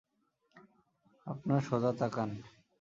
আপনার 1.27 1.61
সোজা 1.61 1.91
তাকান। 1.99 2.29